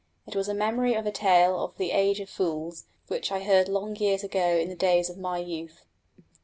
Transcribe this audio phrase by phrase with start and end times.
[0.25, 3.69] It was a memory of a tale of the Age of Fools, which I heard
[3.69, 5.85] long years ago in the days of my youth.